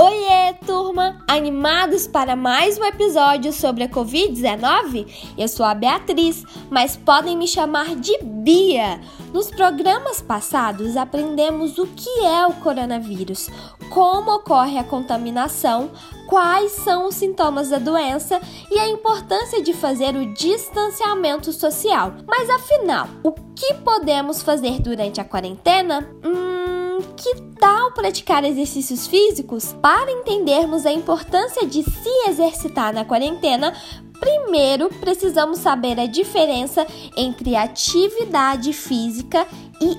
Oiê, 0.00 0.54
turma! 0.64 1.18
Animados 1.26 2.06
para 2.06 2.36
mais 2.36 2.78
um 2.78 2.84
episódio 2.84 3.52
sobre 3.52 3.82
a 3.82 3.88
Covid-19? 3.88 5.32
Eu 5.36 5.48
sou 5.48 5.66
a 5.66 5.74
Beatriz, 5.74 6.44
mas 6.70 6.96
podem 6.96 7.36
me 7.36 7.48
chamar 7.48 7.96
de 7.96 8.16
Bia. 8.22 9.00
Nos 9.34 9.50
programas 9.50 10.22
passados 10.22 10.96
aprendemos 10.96 11.78
o 11.78 11.86
que 11.88 12.24
é 12.24 12.46
o 12.46 12.52
coronavírus, 12.52 13.50
como 13.90 14.36
ocorre 14.36 14.78
a 14.78 14.84
contaminação, 14.84 15.90
quais 16.28 16.70
são 16.70 17.08
os 17.08 17.16
sintomas 17.16 17.70
da 17.70 17.80
doença 17.80 18.40
e 18.70 18.78
a 18.78 18.88
importância 18.88 19.60
de 19.60 19.72
fazer 19.72 20.14
o 20.14 20.32
distanciamento 20.32 21.52
social. 21.52 22.14
Mas 22.24 22.48
afinal, 22.48 23.08
o 23.24 23.32
que 23.32 23.74
podemos 23.82 24.42
fazer 24.42 24.80
durante 24.80 25.20
a 25.20 25.24
quarentena? 25.24 26.08
Hum, 26.24 26.58
que 27.02 27.34
tal 27.58 27.92
praticar 27.92 28.44
exercícios 28.44 29.06
físicos? 29.06 29.74
Para 29.80 30.10
entendermos 30.10 30.86
a 30.86 30.92
importância 30.92 31.66
de 31.66 31.82
se 31.82 32.28
exercitar 32.28 32.92
na 32.92 33.04
quarentena, 33.04 33.72
primeiro 34.20 34.88
precisamos 34.88 35.58
saber 35.58 35.98
a 35.98 36.06
diferença 36.06 36.86
entre 37.16 37.56
atividade 37.56 38.72
física 38.72 39.46
e 39.80 39.96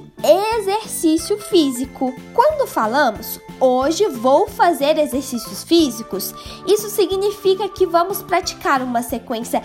exercício 0.60 1.38
físico. 1.38 2.14
Quando 2.34 2.68
falamos 2.68 3.40
hoje 3.60 4.08
vou 4.08 4.48
fazer 4.48 4.98
exercícios 4.98 5.64
físicos, 5.64 6.34
isso 6.66 6.90
significa 6.90 7.68
que 7.68 7.86
vamos 7.86 8.22
praticar 8.22 8.82
uma 8.82 9.02
sequência 9.02 9.62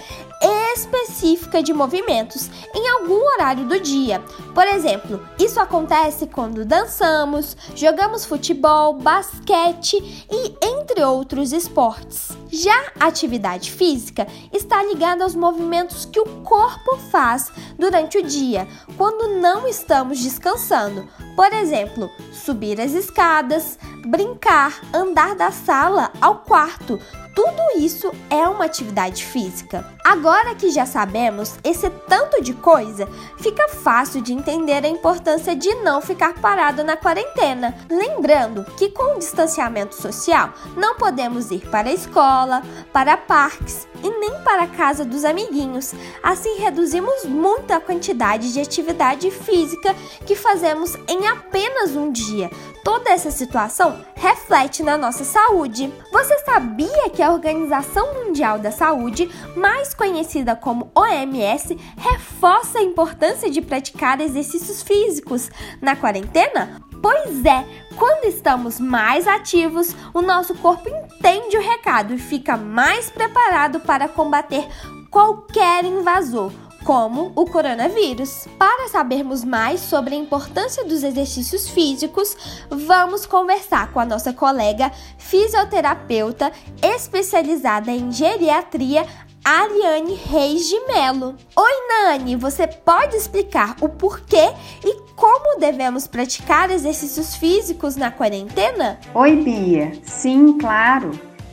específica 0.75 1.62
de 1.62 1.72
movimentos 1.72 2.50
em 2.75 2.89
algum 2.91 3.20
horário 3.33 3.64
do 3.64 3.80
dia. 3.80 4.20
Por 4.53 4.67
exemplo, 4.67 5.27
isso 5.39 5.61
acontece 5.61 6.27
quando 6.27 6.64
dançamos, 6.64 7.56
jogamos 7.75 8.25
futebol, 8.25 8.94
basquete 8.94 10.27
e 10.31 10.55
entre 10.62 11.03
outros 11.03 11.53
esportes. 11.53 12.36
Já 12.50 12.92
a 13.00 13.06
atividade 13.06 13.70
física 13.70 14.27
está 14.53 14.83
ligada 14.83 15.25
aos 15.25 15.34
movimentos 15.34 16.05
que 16.05 16.20
o 16.20 16.42
corpo 16.42 16.97
faz 17.11 17.50
durante 17.78 18.19
o 18.19 18.22
dia, 18.22 18.66
quando 18.97 19.41
não 19.41 19.66
estamos 19.66 20.20
descansando. 20.20 21.09
Por 21.34 21.53
exemplo, 21.53 22.11
subir 22.33 22.81
as 22.81 22.92
escadas, 22.92 23.78
brincar, 24.06 24.81
andar 24.92 25.34
da 25.34 25.50
sala 25.50 26.12
ao 26.20 26.38
quarto, 26.38 27.00
tudo 27.34 27.78
isso 27.78 28.12
é 28.31 28.47
uma 28.48 28.64
atividade 28.64 29.25
física. 29.25 29.94
Agora 30.05 30.55
que 30.55 30.70
já 30.70 30.84
sabemos 30.84 31.55
esse 31.64 31.88
tanto 31.88 32.42
de 32.42 32.52
coisa, 32.52 33.08
fica 33.38 33.66
fácil 33.69 34.20
de 34.20 34.34
entender 34.34 34.84
a 34.84 34.88
importância 34.88 35.56
de 35.56 35.74
não 35.77 36.02
ficar 36.02 36.34
parado 36.34 36.84
na 36.84 36.94
quarentena. 36.94 37.74
Lembrando 37.88 38.64
que 38.77 38.91
com 38.91 39.16
o 39.16 39.19
distanciamento 39.19 39.94
social 39.94 40.52
não 40.77 40.97
podemos 40.97 41.50
ir 41.50 41.66
para 41.70 41.88
a 41.88 41.94
escola, 41.94 42.62
para 42.92 43.16
parques 43.16 43.88
e 44.02 44.10
nem 44.10 44.42
para 44.42 44.64
a 44.64 44.69
casa 44.69 45.06
dos 45.06 45.25
amiguinhos. 45.25 45.94
Assim 46.22 46.58
reduzimos 46.58 47.25
muito 47.25 47.70
a 47.72 47.80
quantidade 47.80 48.52
de 48.52 48.60
atividade 48.60 49.30
física 49.30 49.97
que 50.27 50.36
fazemos 50.36 50.94
em 51.08 51.27
apenas 51.27 51.97
um 51.97 52.12
dia. 52.12 52.50
Toda 52.84 53.08
essa 53.08 53.30
situação 53.30 54.04
reflete 54.14 54.82
na 54.82 54.98
nossa 54.98 55.25
saúde. 55.25 55.91
Você 56.12 56.38
sabia 56.41 57.09
que 57.09 57.22
a 57.22 57.31
Organização 57.31 58.12
Mundial 58.12 58.59
da 58.59 58.70
Saúde, 58.70 59.31
mais 59.56 59.94
conhecida 59.94 60.55
como 60.56 60.91
OMS, 60.94 61.77
reforça 61.97 62.78
a 62.78 62.82
importância 62.82 63.50
de 63.50 63.60
praticar 63.60 64.21
exercícios 64.21 64.82
físicos 64.82 65.50
na 65.81 65.97
quarentena? 65.97 66.81
Pois 67.00 67.44
é, 67.44 67.65
quando 67.97 68.25
estamos 68.25 68.81
mais 68.81 69.28
ativos, 69.28 69.94
o 70.12 70.22
nosso 70.22 70.55
corpo 70.55 70.88
entende 70.88 71.56
o 71.56 71.60
recado 71.60 72.15
e 72.15 72.19
fica 72.19 72.56
mais 72.56 73.10
preparado 73.10 73.81
para 73.81 74.09
combater 74.09 74.66
qualquer 75.10 75.84
invasor 75.84 76.50
como 76.84 77.32
o 77.34 77.47
coronavírus. 77.47 78.47
Para 78.59 78.88
sabermos 78.88 79.43
mais 79.43 79.81
sobre 79.81 80.15
a 80.15 80.19
importância 80.19 80.84
dos 80.84 81.03
exercícios 81.03 81.69
físicos, 81.69 82.37
vamos 82.71 83.26
conversar 83.26 83.91
com 83.93 83.99
a 83.99 84.05
nossa 84.05 84.32
colega 84.32 84.93
fisioterapeuta 85.19 86.53
especializada 86.82 87.91
em 87.91 88.12
geriatria, 88.12 89.06
Ariane 89.44 90.15
Reis 90.15 90.66
de 90.71 90.81
Melo. 90.87 91.34
Oi, 91.55 91.72
Nani, 91.88 92.34
você 92.34 92.66
pode 92.66 93.15
explicar 93.15 93.77
o 93.78 93.91
porquê 93.91 94.55
e 94.82 95.03
como 95.15 95.60
devemos 95.60 96.06
praticar 96.06 96.71
exercícios 96.71 97.37
físicos 97.37 97.94
na 97.94 98.10
quarentena? 98.10 98.99
Oi, 99.12 99.37
Bia. 99.37 99.93
Sim, 100.03 100.56
claro. 100.56 101.10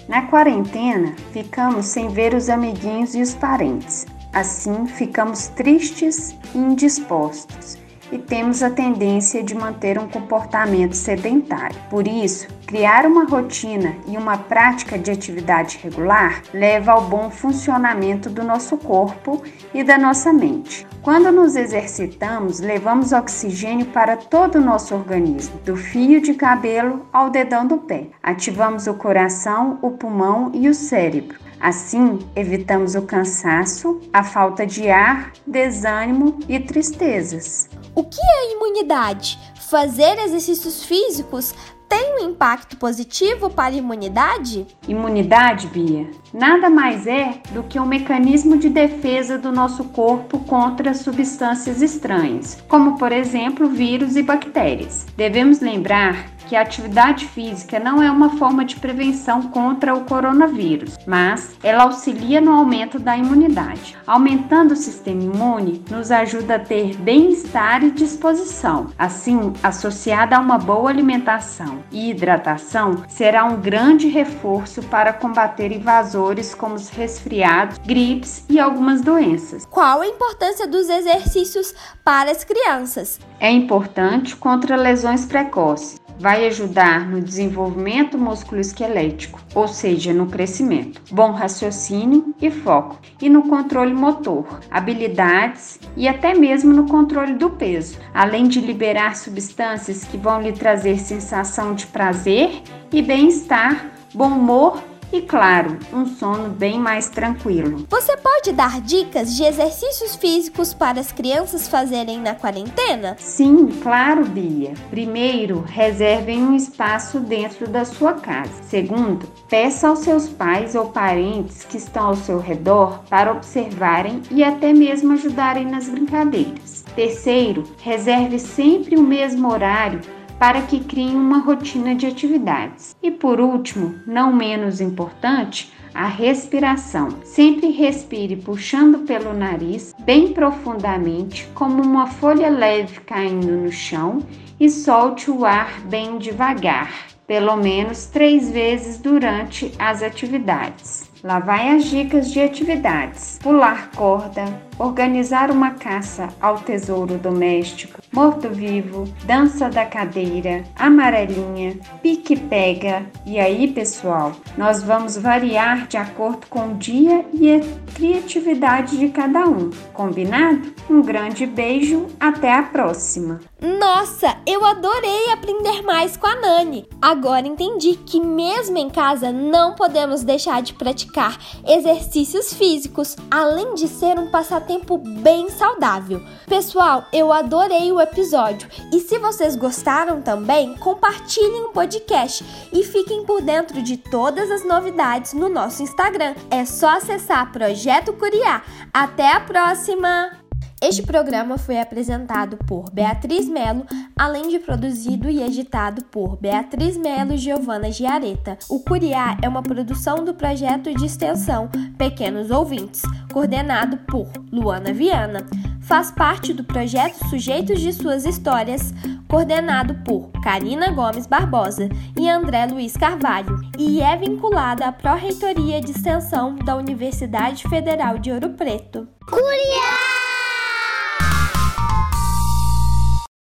Na 0.08 0.22
quarentena, 0.28 1.14
ficamos 1.34 1.86
sem 1.88 2.08
ver 2.08 2.34
os 2.34 2.48
amiguinhos 2.48 3.14
e 3.14 3.22
os 3.22 3.36
parentes. 3.36 4.06
Assim, 4.32 4.88
ficamos 4.88 5.50
tristes 5.50 6.34
e 6.56 6.58
indispostos 6.58 7.81
e 8.12 8.18
temos 8.18 8.62
a 8.62 8.70
tendência 8.70 9.42
de 9.42 9.56
manter 9.56 9.98
um 9.98 10.08
comportamento 10.08 10.94
sedentário. 10.94 11.78
Por 11.90 12.08
isso, 12.08 12.48
criar 12.68 13.06
uma 13.06 13.26
rotina 13.26 13.96
e 14.08 14.18
uma 14.18 14.38
prática 14.38 14.98
de 14.98 15.12
atividade 15.12 15.80
regular 15.82 16.42
leva 16.54 16.92
ao 16.92 17.02
bom 17.02 17.30
funcionamento 17.30 18.30
do 18.30 18.44
nosso 18.44 18.78
corpo 18.78 19.42
e 19.74 19.84
da 19.84 19.98
nossa 19.98 20.32
mente. 20.34 20.86
Quando 21.02 21.32
nos 21.32 21.56
exercitamos, 21.56 22.60
levamos 22.60 23.12
oxigênio 23.12 23.88
para 23.88 24.16
todo 24.16 24.56
o 24.56 24.62
nosso 24.62 24.94
organismo, 24.94 25.60
do 25.66 25.76
fio 25.76 26.22
de 26.22 26.36
cabelo 26.36 27.08
ao 27.12 27.30
dedão 27.30 27.66
do 27.66 27.78
pé. 27.78 28.08
Ativamos 28.22 28.86
o 28.86 28.94
coração, 28.94 29.80
o 29.82 29.92
pulmão 29.92 30.52
e 30.54 30.70
o 30.70 30.74
cérebro. 30.76 31.40
Assim, 31.60 32.20
evitamos 32.36 32.96
o 32.96 33.02
cansaço, 33.02 34.00
a 34.14 34.24
falta 34.24 34.66
de 34.66 34.90
ar, 34.90 35.32
desânimo 35.46 36.38
e 36.48 36.60
tristezas. 36.60 37.70
O 37.94 38.04
que 38.06 38.22
é 38.22 38.54
imunidade? 38.54 39.38
Fazer 39.56 40.18
exercícios 40.20 40.86
físicos 40.86 41.54
tem 41.90 42.16
um 42.16 42.30
impacto 42.30 42.78
positivo 42.78 43.50
para 43.50 43.74
a 43.74 43.78
imunidade? 43.78 44.66
Imunidade, 44.88 45.68
Bia, 45.68 46.10
nada 46.34 46.70
mais 46.70 47.06
é 47.06 47.42
do 47.52 47.64
que 47.64 47.78
um 47.78 47.86
mecanismo 47.86 48.58
de 48.58 48.70
defesa 48.70 49.38
do 49.38 49.52
nosso 49.52 49.84
corpo 49.86 50.40
contra 50.40 50.94
substâncias 50.94 51.82
estranhas, 51.82 52.64
como 52.70 52.98
por 52.98 53.12
exemplo 53.12 53.68
vírus 53.68 54.16
e 54.16 54.24
bactérias. 54.24 55.06
Devemos 55.18 55.60
lembrar 55.60 56.28
que 56.52 56.56
a 56.58 56.62
atividade 56.64 57.28
física 57.28 57.80
não 57.80 58.04
é 58.04 58.12
uma 58.12 58.32
forma 58.32 58.66
de 58.66 58.76
prevenção 58.76 59.44
contra 59.44 59.96
o 59.96 60.04
coronavírus, 60.04 60.98
mas 61.08 61.56
ela 61.64 61.84
auxilia 61.84 62.42
no 62.42 62.52
aumento 62.52 63.00
da 63.00 63.16
imunidade. 63.16 63.98
Aumentando 64.06 64.74
o 64.74 64.76
sistema 64.76 65.24
imune 65.24 65.82
nos 65.90 66.12
ajuda 66.12 66.56
a 66.56 66.60
ter 66.60 66.98
bem-estar 66.98 67.86
e 67.86 67.92
disposição. 67.92 68.90
Assim, 69.00 69.54
associada 69.64 70.36
a 70.36 70.42
uma 70.42 70.58
boa 70.58 70.90
alimentação 70.90 71.86
e 71.90 72.10
hidratação, 72.10 73.06
será 73.08 73.46
um 73.46 73.62
grande 73.62 74.10
reforço 74.10 74.84
para 74.84 75.14
combater 75.14 75.72
invasores 75.72 76.54
como 76.54 76.76
os 76.76 76.90
resfriados, 76.90 77.78
gripes 77.78 78.44
e 78.50 78.60
algumas 78.60 79.00
doenças. 79.00 79.66
Qual 79.68 80.02
a 80.02 80.08
importância 80.08 80.68
dos 80.68 80.90
exercícios 80.90 81.74
para 82.04 82.30
as 82.30 82.44
crianças? 82.44 83.22
É 83.40 83.50
importante 83.50 84.36
contra 84.36 84.76
lesões 84.76 85.26
precoces 85.26 86.01
vai 86.22 86.46
ajudar 86.46 87.10
no 87.10 87.20
desenvolvimento 87.20 88.16
musculoesquelético, 88.16 89.42
ou 89.56 89.68
seja, 89.68 90.14
no 90.14 90.28
crescimento, 90.28 91.02
bom 91.12 91.32
raciocínio 91.32 92.36
e 92.40 92.52
foco, 92.52 93.00
e 93.20 93.28
no 93.28 93.50
controle 93.50 93.92
motor, 93.92 94.60
habilidades 94.70 95.80
e 95.98 96.08
até 96.08 96.36
mesmo 96.36 96.72
no 96.72 96.86
controle 96.86 97.34
do 97.34 97.50
peso, 97.50 97.98
além 98.14 98.48
de 98.48 98.62
liberar 98.62 99.16
substâncias 99.16 100.04
que 100.04 100.16
vão 100.16 100.40
lhe 100.40 100.52
trazer 100.52 101.00
sensação 101.00 101.74
de 101.74 101.88
prazer 101.88 102.62
e 102.94 103.02
bem-estar, 103.02 103.92
bom 104.14 104.28
humor 104.28 104.91
e, 105.12 105.22
claro, 105.22 105.78
um 105.94 106.06
sono 106.06 106.50
bem 106.50 106.80
mais 106.80 107.10
tranquilo. 107.10 107.86
Você 107.90 108.16
pode 108.18 108.52
dar 108.52 108.82
dicas 108.82 109.36
de 109.36 109.44
exercícios 109.44 110.16
físicos 110.16 110.74
para 110.74 111.00
as 111.00 111.12
crianças 111.12 111.68
fazerem 111.68 112.20
na 112.20 112.36
quarentena? 112.36 113.16
Sim, 113.20 113.68
claro, 113.82 114.26
Bia. 114.26 114.74
Primeiro, 114.90 115.62
reservem 115.62 116.42
um 116.42 116.56
espaço 116.56 117.20
dentro 117.20 117.68
da 117.68 117.86
sua 117.86 118.14
casa. 118.14 118.52
Segundo, 118.64 119.28
peça 119.50 119.88
aos 119.88 120.00
seus 120.00 120.30
pais 120.30 120.76
ou 120.76 120.90
parentes 120.90 121.64
que 121.64 121.78
estão 121.78 122.08
ao 122.08 122.16
seu 122.16 122.40
redor 122.40 123.04
para 123.10 123.32
observarem 123.32 124.22
e 124.32 124.44
até 124.44 124.74
mesmo 124.74 125.14
ajudarem 125.14 125.66
nas 125.66 125.90
brincadeiras. 125.90 126.86
Terceiro, 126.96 127.64
reserve 127.82 128.38
sempre 128.40 128.96
o 128.98 129.02
mesmo 129.02 129.52
horário 129.52 130.02
para 130.42 130.64
que 130.64 130.80
criem 130.80 131.16
uma 131.16 131.38
rotina 131.38 131.94
de 131.94 132.08
atividades. 132.08 132.96
E 133.00 133.12
por 133.12 133.40
último, 133.40 133.94
não 134.08 134.34
menos 134.34 134.82
importante, 134.82 135.72
a 135.94 136.08
respiração. 136.08 137.10
Sempre 137.24 137.70
respire 137.70 138.36
puxando 138.38 139.06
pelo 139.06 139.36
nariz 139.36 139.94
bem 140.00 140.34
profundamente, 140.34 141.48
como 141.54 141.84
uma 141.84 142.08
folha 142.08 142.50
leve 142.50 143.02
caindo 143.02 143.52
no 143.52 143.72
chão, 143.72 144.26
e 144.60 144.68
solte 144.68 145.30
o 145.30 145.46
ar 145.46 145.80
bem 145.82 146.18
devagar, 146.18 146.92
pelo 147.28 147.56
menos 147.56 148.08
três 148.08 148.50
vezes 148.50 148.98
durante 148.98 149.72
as 149.78 150.02
atividades. 150.02 151.08
Lá 151.24 151.38
vai 151.38 151.70
as 151.76 151.86
dicas 151.86 152.32
de 152.32 152.42
atividades: 152.42 153.38
pular 153.44 153.92
corda, 153.92 154.46
organizar 154.82 155.52
uma 155.52 155.72
caça 155.72 156.30
ao 156.42 156.58
tesouro 156.58 157.18
doméstico, 157.18 158.02
morto-vivo, 158.12 159.08
dança 159.26 159.70
da 159.70 159.86
cadeira, 159.86 160.64
amarelinha, 160.76 161.78
pique-pega. 162.02 163.06
E 163.24 163.40
aí, 163.40 163.68
pessoal, 163.68 164.32
nós 164.58 164.82
vamos 164.82 165.16
variar 165.18 165.88
de 165.88 165.98
acordo 165.98 166.48
com 166.50 166.72
o 166.72 166.76
dia 166.76 167.24
e 167.32 167.54
a 167.54 167.60
criatividade 167.94 168.98
de 168.98 169.10
cada 169.10 169.48
um. 169.48 169.70
Combinado? 169.94 170.74
Um 170.90 171.04
grande 171.04 171.46
beijo, 171.46 172.08
até 172.20 172.52
a 172.52 172.64
próxima! 172.64 173.40
Nossa, 173.62 174.36
eu 174.48 174.66
adorei 174.66 175.30
aprender 175.32 175.84
mais 175.84 176.18
com 176.18 176.26
a 176.26 176.36
Nani. 176.36 176.88
Agora 177.00 177.48
entendi 177.48 177.94
que 177.94 178.20
mesmo 178.20 178.78
em 178.80 178.90
casa 178.90 179.32
não 179.32 179.76
podemos 179.76 180.24
deixar 180.24 180.64
de 180.64 180.74
praticar 180.74 181.38
exercícios 181.68 182.52
físicos, 182.52 183.16
além 183.30 183.76
de 183.76 183.88
ser 183.88 184.18
um 184.18 184.32
passatempo 184.32 184.71
bem 184.98 185.50
saudável. 185.50 186.22
Pessoal, 186.48 187.06
eu 187.12 187.32
adorei 187.32 187.92
o 187.92 188.02
episódio 188.02 188.70
e 188.92 189.00
se 189.00 189.18
vocês 189.18 189.56
gostaram 189.56 190.22
também, 190.22 190.76
compartilhem 190.78 191.66
o 191.66 191.70
podcast 191.70 192.44
e 192.72 192.84
fiquem 192.84 193.26
por 193.26 193.42
dentro 193.42 193.82
de 193.82 193.98
todas 193.98 194.50
as 194.52 194.66
novidades 194.66 195.34
no 195.34 195.50
nosso 195.50 195.84
Instagram. 195.84 196.36
É 196.50 196.66
só 196.66 196.98
acessar 196.98 197.52
Projeto 197.52 198.14
Curiá. 198.14 198.64
Até 198.94 199.32
a 199.34 199.40
próxima! 199.40 200.41
Este 200.84 201.04
programa 201.04 201.60
foi 201.60 201.80
apresentado 201.80 202.58
por 202.66 202.90
Beatriz 202.90 203.48
Melo, 203.48 203.86
além 204.18 204.50
de 204.50 204.58
produzido 204.58 205.30
e 205.30 205.40
editado 205.40 206.04
por 206.06 206.38
Beatriz 206.38 206.98
Melo 206.98 207.34
e 207.34 207.38
Giovana 207.38 207.92
Giareta. 207.92 208.58
O 208.68 208.80
Curiá 208.80 209.38
é 209.44 209.48
uma 209.48 209.62
produção 209.62 210.26
do 210.26 210.34
projeto 210.34 210.92
de 210.92 211.06
extensão 211.06 211.70
Pequenos 212.00 212.50
Ouvintes, 212.50 213.04
coordenado 213.32 213.96
por 214.08 214.28
Luana 214.52 214.92
Viana. 214.92 215.46
Faz 215.82 216.10
parte 216.10 216.52
do 216.52 216.64
projeto 216.64 217.30
Sujeitos 217.30 217.80
de 217.80 217.94
Suas 217.94 218.26
Histórias, 218.26 218.92
coordenado 219.28 219.94
por 220.04 220.32
Karina 220.42 220.90
Gomes 220.90 221.28
Barbosa 221.28 221.90
e 222.20 222.28
André 222.28 222.66
Luiz 222.66 222.98
Carvalho, 222.98 223.56
e 223.78 224.02
é 224.02 224.18
vinculada 224.18 224.88
à 224.88 224.92
Pró-Reitoria 224.92 225.80
de 225.80 225.92
Extensão 225.92 226.56
da 226.56 226.76
Universidade 226.76 227.70
Federal 227.70 228.18
de 228.18 228.32
Ouro 228.32 228.50
Preto. 228.50 229.08
Curiá! 229.30 230.21